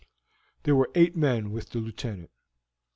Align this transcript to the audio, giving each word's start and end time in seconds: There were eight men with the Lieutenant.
There 0.63 0.73
were 0.75 0.89
eight 0.95 1.15
men 1.15 1.51
with 1.51 1.69
the 1.69 1.77
Lieutenant. 1.79 2.31